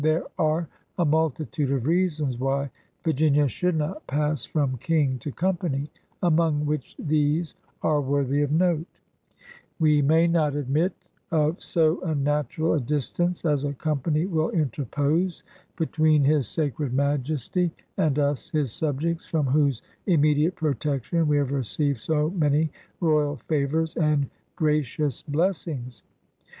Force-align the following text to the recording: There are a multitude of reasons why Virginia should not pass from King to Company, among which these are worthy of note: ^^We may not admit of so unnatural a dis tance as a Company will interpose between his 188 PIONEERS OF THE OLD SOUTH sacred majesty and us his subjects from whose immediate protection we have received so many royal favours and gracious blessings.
There 0.03 0.23
are 0.39 0.67
a 0.97 1.05
multitude 1.05 1.69
of 1.69 1.85
reasons 1.85 2.39
why 2.39 2.71
Virginia 3.03 3.47
should 3.47 3.75
not 3.75 4.07
pass 4.07 4.43
from 4.43 4.77
King 4.77 5.19
to 5.19 5.31
Company, 5.31 5.91
among 6.23 6.65
which 6.65 6.95
these 6.97 7.53
are 7.83 8.01
worthy 8.01 8.41
of 8.41 8.51
note: 8.51 8.87
^^We 9.79 10.03
may 10.03 10.25
not 10.25 10.55
admit 10.55 10.93
of 11.29 11.61
so 11.61 12.01
unnatural 12.01 12.73
a 12.73 12.79
dis 12.81 13.11
tance 13.11 13.45
as 13.45 13.63
a 13.63 13.73
Company 13.75 14.25
will 14.25 14.49
interpose 14.49 15.43
between 15.75 16.23
his 16.23 16.57
188 16.57 16.57
PIONEERS 16.57 16.57
OF 16.57 16.57
THE 16.57 17.03
OLD 17.03 17.39
SOUTH 17.39 17.45
sacred 17.45 17.63
majesty 17.63 17.71
and 17.97 18.17
us 18.17 18.49
his 18.49 18.71
subjects 18.71 19.27
from 19.27 19.45
whose 19.45 19.83
immediate 20.07 20.55
protection 20.55 21.27
we 21.27 21.37
have 21.37 21.51
received 21.51 21.99
so 21.99 22.31
many 22.31 22.71
royal 22.99 23.35
favours 23.35 23.95
and 23.97 24.31
gracious 24.55 25.21
blessings. 25.21 26.01